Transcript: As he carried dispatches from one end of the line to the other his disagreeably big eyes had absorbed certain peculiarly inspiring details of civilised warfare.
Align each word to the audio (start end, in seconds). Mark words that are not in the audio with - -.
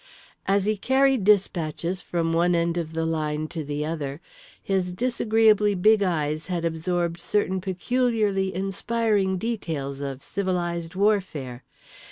As 0.47 0.65
he 0.65 0.77
carried 0.77 1.23
dispatches 1.25 2.01
from 2.01 2.33
one 2.33 2.55
end 2.55 2.75
of 2.75 2.93
the 2.93 3.05
line 3.05 3.47
to 3.49 3.63
the 3.63 3.85
other 3.85 4.19
his 4.59 4.93
disagreeably 4.93 5.75
big 5.75 6.01
eyes 6.01 6.47
had 6.47 6.65
absorbed 6.65 7.19
certain 7.19 7.61
peculiarly 7.61 8.51
inspiring 8.51 9.37
details 9.37 10.01
of 10.01 10.23
civilised 10.23 10.95
warfare. 10.95 11.63